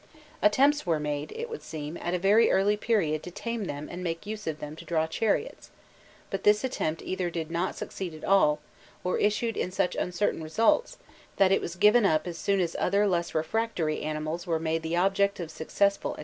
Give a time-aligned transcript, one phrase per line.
[0.41, 4.03] Attempts were made, it would seem, at a very early period to tame them and
[4.03, 5.69] make use of them to draw chariots;
[6.31, 8.59] but this attempt either did not succeed at all,
[9.03, 10.97] or issued in such uncertain results,
[11.37, 14.93] that it was given up as soon as other less refractory animals were made the
[14.95, 16.19] subjects of successful experiment.